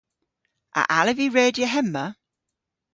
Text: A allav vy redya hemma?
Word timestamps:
A 0.79 0.81
allav 0.99 1.17
vy 1.19 1.27
redya 1.35 1.67
hemma? 1.73 2.05